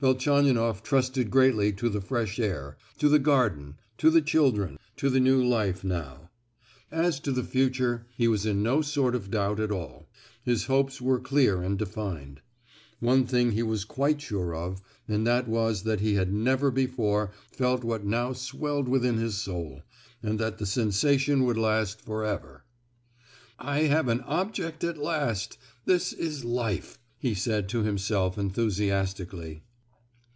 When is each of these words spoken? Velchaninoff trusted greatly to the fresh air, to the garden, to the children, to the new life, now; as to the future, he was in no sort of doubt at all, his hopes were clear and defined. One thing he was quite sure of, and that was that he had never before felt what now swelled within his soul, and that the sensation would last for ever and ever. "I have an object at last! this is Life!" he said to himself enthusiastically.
Velchaninoff 0.00 0.82
trusted 0.82 1.30
greatly 1.30 1.72
to 1.74 1.90
the 1.90 2.00
fresh 2.00 2.38
air, 2.40 2.78
to 2.96 3.06
the 3.06 3.18
garden, 3.18 3.74
to 3.98 4.08
the 4.08 4.22
children, 4.22 4.78
to 4.96 5.10
the 5.10 5.20
new 5.20 5.44
life, 5.44 5.84
now; 5.84 6.30
as 6.90 7.20
to 7.20 7.30
the 7.30 7.44
future, 7.44 8.06
he 8.16 8.26
was 8.26 8.46
in 8.46 8.62
no 8.62 8.80
sort 8.80 9.14
of 9.14 9.30
doubt 9.30 9.60
at 9.60 9.70
all, 9.70 10.08
his 10.42 10.64
hopes 10.64 11.02
were 11.02 11.20
clear 11.20 11.60
and 11.60 11.78
defined. 11.78 12.40
One 13.00 13.26
thing 13.26 13.50
he 13.50 13.62
was 13.62 13.84
quite 13.84 14.22
sure 14.22 14.54
of, 14.56 14.80
and 15.06 15.26
that 15.26 15.46
was 15.46 15.82
that 15.82 16.00
he 16.00 16.14
had 16.14 16.32
never 16.32 16.70
before 16.70 17.32
felt 17.52 17.84
what 17.84 18.02
now 18.02 18.32
swelled 18.32 18.88
within 18.88 19.18
his 19.18 19.34
soul, 19.36 19.82
and 20.22 20.38
that 20.38 20.56
the 20.56 20.64
sensation 20.64 21.44
would 21.44 21.58
last 21.58 22.00
for 22.00 22.24
ever 22.24 22.32
and 22.32 22.42
ever. 22.42 22.64
"I 23.58 23.78
have 23.80 24.08
an 24.08 24.22
object 24.22 24.82
at 24.82 24.96
last! 24.96 25.58
this 25.84 26.14
is 26.14 26.42
Life!" 26.42 26.98
he 27.18 27.34
said 27.34 27.68
to 27.68 27.82
himself 27.82 28.38
enthusiastically. 28.38 29.62